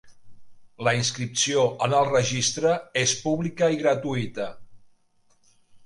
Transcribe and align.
La 0.87 0.93
inscripció 0.99 1.65
en 1.87 1.93
el 1.99 2.09
Registre 2.15 2.73
és 3.05 3.17
pública 3.29 3.71
i 3.77 3.81
gratuïta. 3.87 4.53